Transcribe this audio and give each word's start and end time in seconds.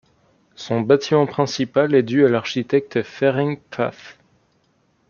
Son 0.55 0.81
bâtiment 0.81 1.27
principal 1.27 1.93
est 1.93 2.01
dû 2.01 2.25
à 2.25 2.27
l'architecte 2.29 3.03
Ferenc 3.03 3.57
Pfaff. 3.69 4.17